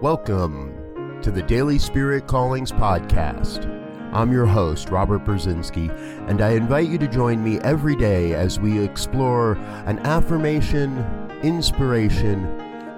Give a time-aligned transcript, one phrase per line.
[0.00, 3.66] Welcome to the Daily Spirit Callings Podcast.
[4.14, 5.90] I'm your host, Robert Brzezinski,
[6.28, 9.52] and I invite you to join me every day as we explore
[9.86, 10.98] an affirmation,
[11.42, 12.44] inspiration,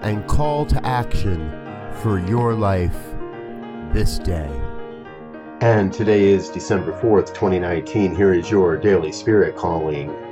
[0.03, 1.51] and call to action
[2.03, 2.99] for your life
[3.93, 4.51] this day.
[5.61, 8.15] And today is December 4th, 2019.
[8.15, 10.32] Here is your Daily Spirit Calling.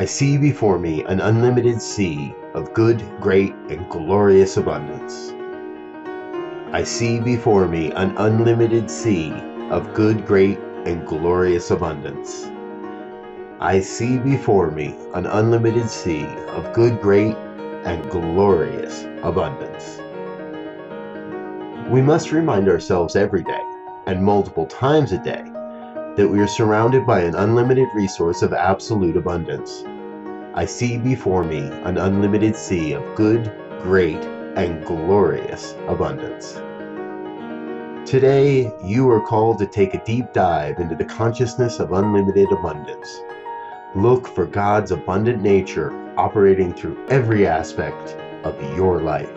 [0.00, 5.30] I see before me an unlimited sea of good, great, and glorious abundance.
[6.72, 9.30] I see before me an unlimited sea
[9.68, 12.46] of good, great, and glorious abundance.
[13.60, 17.36] I see before me an unlimited sea of good, great,
[17.84, 20.00] and glorious abundance.
[21.90, 23.62] We must remind ourselves every day,
[24.06, 25.44] and multiple times a day,
[26.16, 29.84] that we are surrounded by an unlimited resource of absolute abundance.
[30.60, 34.22] I see before me an unlimited sea of good, great,
[34.56, 36.52] and glorious abundance.
[38.06, 43.22] Today, you are called to take a deep dive into the consciousness of unlimited abundance.
[43.94, 49.32] Look for God's abundant nature operating through every aspect of your life.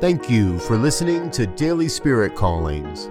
[0.00, 3.10] Thank you for listening to Daily Spirit Callings.